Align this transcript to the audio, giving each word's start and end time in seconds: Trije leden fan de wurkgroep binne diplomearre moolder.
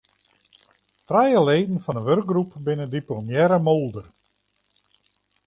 Trije 1.07 1.41
leden 1.49 1.79
fan 1.83 1.97
de 1.99 2.03
wurkgroep 2.07 2.51
binne 2.65 2.87
diplomearre 2.95 3.57
moolder. 3.67 4.07